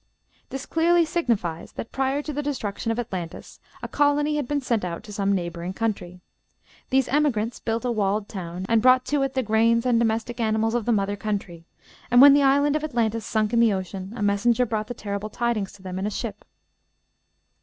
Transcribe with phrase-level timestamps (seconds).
[0.49, 4.83] This clearly signifies that, prior to the destruction of Atlantis, a colony had been sent
[4.83, 6.21] out to some neighboring country.
[6.89, 10.73] These emigrants built a walled town, and brought to it the grains and domestic animals
[10.73, 11.67] of the mother country;
[12.09, 15.29] and when the island of Atlantis sunk in the ocean, a messenger brought the terrible
[15.29, 16.45] tidings to them in a ship.